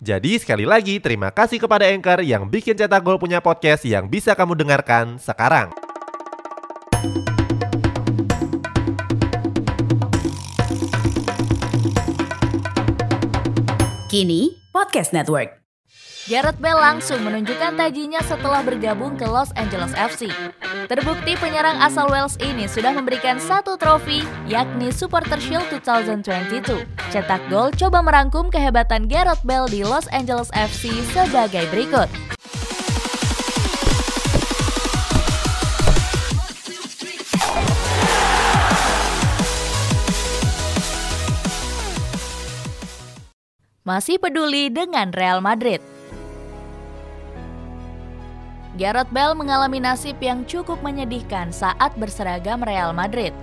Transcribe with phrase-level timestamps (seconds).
[0.00, 4.32] Jadi sekali lagi terima kasih kepada Anchor yang bikin Cetak Gol punya podcast yang bisa
[4.32, 5.68] kamu dengarkan sekarang.
[14.08, 15.59] Kini Podcast Network.
[16.30, 20.30] Gareth Bale langsung menunjukkan tajinya setelah bergabung ke Los Angeles FC.
[20.86, 26.86] Terbukti penyerang asal Wales ini sudah memberikan satu trofi, yakni Supporter Shield 2022.
[27.10, 32.06] Cetak Gol coba merangkum kehebatan Gareth Bale di Los Angeles FC sebagai berikut.
[43.82, 45.82] Masih peduli dengan Real Madrid.
[48.78, 53.34] Gareth Bale mengalami nasib yang cukup menyedihkan saat berseragam Real Madrid.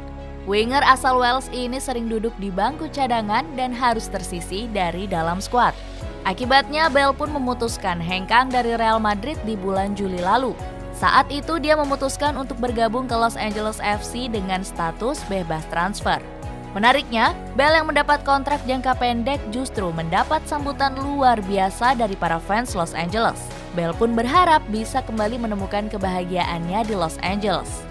[0.47, 5.75] Winger asal Wales ini sering duduk di bangku cadangan dan harus tersisi dari dalam skuad.
[6.23, 10.55] Akibatnya Bale pun memutuskan hengkang dari Real Madrid di bulan Juli lalu.
[10.95, 16.23] Saat itu dia memutuskan untuk bergabung ke Los Angeles FC dengan status bebas transfer.
[16.71, 22.71] Menariknya, Bale yang mendapat kontrak jangka pendek justru mendapat sambutan luar biasa dari para fans
[22.71, 23.56] Los Angeles.
[23.77, 27.85] Bale pun berharap bisa kembali menemukan kebahagiaannya di Los Angeles.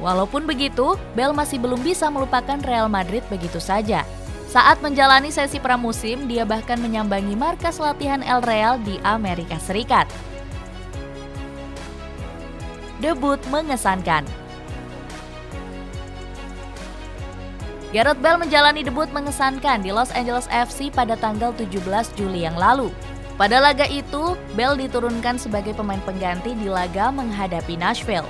[0.00, 4.08] Walaupun begitu, Bale masih belum bisa melupakan Real Madrid begitu saja.
[4.48, 10.08] Saat menjalani sesi pramusim, dia bahkan menyambangi markas latihan El Real di Amerika Serikat.
[12.96, 14.24] Debut mengesankan.
[17.92, 21.84] Gareth Bale menjalani debut mengesankan di Los Angeles FC pada tanggal 17
[22.16, 22.88] Juli yang lalu.
[23.36, 28.24] Pada laga itu, Bell diturunkan sebagai pemain pengganti di laga menghadapi Nashville.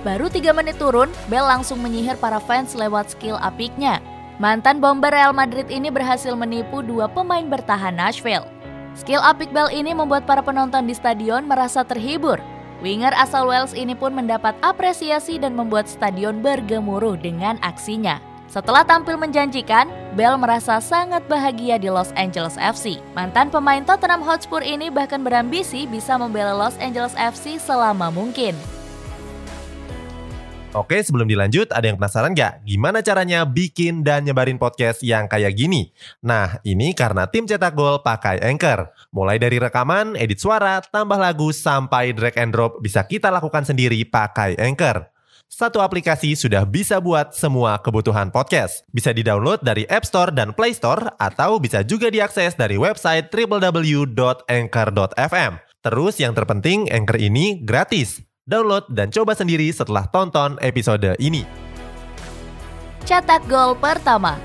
[0.00, 4.00] Baru tiga menit turun, Bell langsung menyihir para fans lewat skill apiknya.
[4.40, 8.48] Mantan bomber Real Madrid ini berhasil menipu dua pemain bertahan Nashville.
[8.96, 12.40] Skill apik Bell ini membuat para penonton di stadion merasa terhibur.
[12.80, 18.16] Winger asal Wales ini pun mendapat apresiasi dan membuat stadion bergemuruh dengan aksinya.
[18.48, 22.98] Setelah tampil menjanjikan, Bell merasa sangat bahagia di Los Angeles FC.
[23.14, 28.58] Mantan pemain Tottenham Hotspur ini bahkan berambisi bisa membela Los Angeles FC selama mungkin.
[30.70, 32.62] Oke, sebelum dilanjut, ada yang penasaran nggak?
[32.62, 35.90] Gimana caranya bikin dan nyebarin podcast yang kayak gini?
[36.22, 38.90] Nah, ini karena tim cetak gol pakai Anchor.
[39.10, 43.98] Mulai dari rekaman, edit suara, tambah lagu, sampai drag and drop bisa kita lakukan sendiri
[44.06, 45.09] pakai Anchor.
[45.50, 48.86] Satu aplikasi sudah bisa buat semua kebutuhan podcast.
[48.94, 55.52] Bisa di-download dari App Store dan Play Store atau bisa juga diakses dari website www.anchor.fm.
[55.82, 58.22] Terus yang terpenting Anchor ini gratis.
[58.46, 61.42] Download dan coba sendiri setelah tonton episode ini.
[63.02, 64.38] Cetak gol pertama.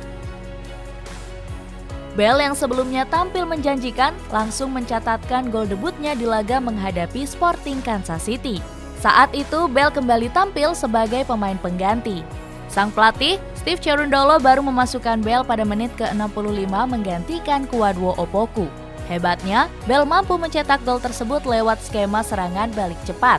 [2.18, 8.58] Bell yang sebelumnya tampil menjanjikan langsung mencatatkan gol debutnya di laga menghadapi Sporting Kansas City.
[9.06, 12.26] Saat itu, Bell kembali tampil sebagai pemain pengganti.
[12.66, 18.66] Sang pelatih, Steve Cherundolo baru memasukkan Bell pada menit ke-65 menggantikan Kuadwo Opoku.
[19.06, 23.38] Hebatnya, Bell mampu mencetak gol tersebut lewat skema serangan balik cepat.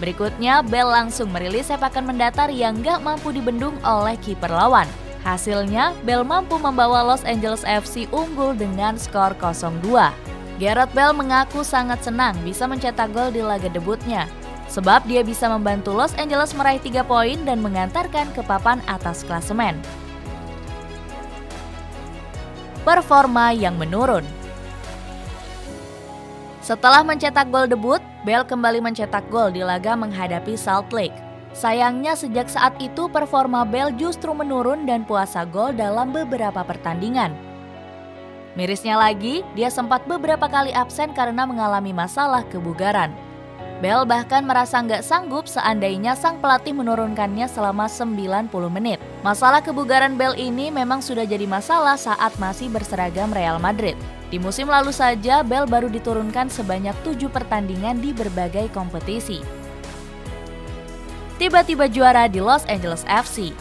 [0.00, 4.88] Berikutnya, Bell langsung merilis sepakan mendatar yang gak mampu dibendung oleh kiper lawan.
[5.20, 9.84] Hasilnya, Bell mampu membawa Los Angeles FC unggul dengan skor 0-2.
[10.56, 14.24] Gareth Bell mengaku sangat senang bisa mencetak gol di laga debutnya
[14.68, 19.78] sebab dia bisa membantu Los Angeles meraih 3 poin dan mengantarkan ke papan atas klasemen.
[22.84, 24.24] Performa yang menurun
[26.60, 31.16] Setelah mencetak gol debut, Bell kembali mencetak gol di laga menghadapi Salt Lake.
[31.54, 37.32] Sayangnya sejak saat itu performa Bell justru menurun dan puasa gol dalam beberapa pertandingan.
[38.58, 43.10] Mirisnya lagi, dia sempat beberapa kali absen karena mengalami masalah kebugaran.
[43.84, 48.96] Bell bahkan merasa nggak sanggup seandainya sang pelatih menurunkannya selama 90 menit.
[49.20, 53.92] Masalah kebugaran Bell ini memang sudah jadi masalah saat masih berseragam Real Madrid.
[54.32, 59.44] Di musim lalu saja, Bell baru diturunkan sebanyak tujuh pertandingan di berbagai kompetisi.
[61.36, 63.52] Tiba-tiba juara di Los Angeles FC.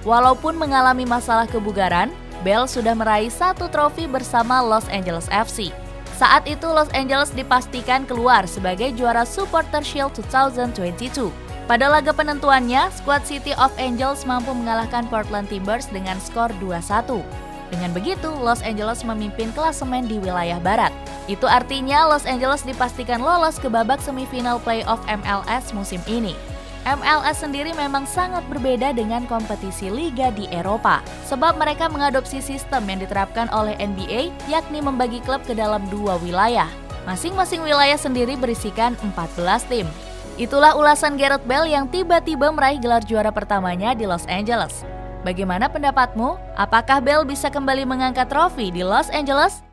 [0.00, 2.08] Walaupun mengalami masalah kebugaran,
[2.40, 5.76] Bell sudah meraih satu trofi bersama Los Angeles FC.
[6.20, 11.32] Saat itu Los Angeles dipastikan keluar sebagai juara Supporter Shield 2022.
[11.64, 17.24] Pada laga penentuannya, skuad City of Angels mampu mengalahkan Portland Timbers dengan skor 2-1.
[17.72, 20.92] Dengan begitu, Los Angeles memimpin klasemen di wilayah barat.
[21.24, 26.36] Itu artinya Los Angeles dipastikan lolos ke babak semifinal playoff MLS musim ini.
[26.88, 33.04] MLS sendiri memang sangat berbeda dengan kompetisi liga di Eropa, sebab mereka mengadopsi sistem yang
[33.04, 36.68] diterapkan oleh NBA, yakni membagi klub ke dalam dua wilayah.
[37.04, 39.88] Masing-masing wilayah sendiri berisikan 14 tim.
[40.40, 44.88] Itulah ulasan Gareth Bale yang tiba-tiba meraih gelar juara pertamanya di Los Angeles.
[45.20, 46.40] Bagaimana pendapatmu?
[46.56, 49.69] Apakah Bale bisa kembali mengangkat trofi di Los Angeles?